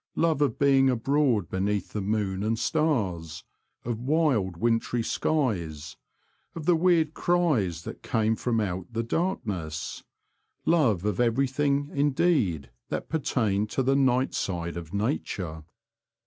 [0.15, 3.43] Love of being abroad beneath the moon and stars;
[3.85, 5.95] of wild wintry skies;
[6.55, 10.03] of the weird cries that came from out the darkness—
[10.75, 15.63] love of every thing indeed that pertained to the night side of nature.